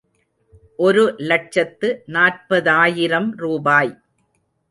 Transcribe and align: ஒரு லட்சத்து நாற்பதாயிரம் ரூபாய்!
ஒரு 0.79 1.03
லட்சத்து 1.21 1.89
நாற்பதாயிரம் 2.07 3.29
ரூபாய்! 3.35 3.93